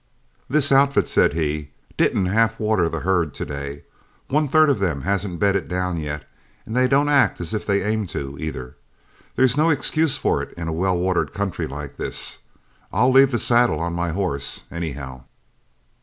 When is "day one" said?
3.45-4.47